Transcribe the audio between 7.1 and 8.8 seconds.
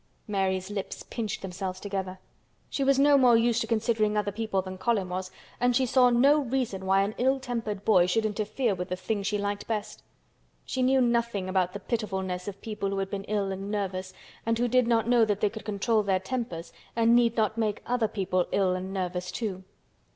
ill tempered boy should interfere